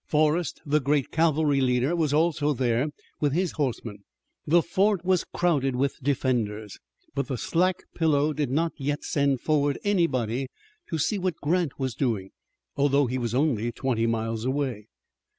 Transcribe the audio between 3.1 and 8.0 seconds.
with his horsemen. The fort was crowded with defenders, but the slack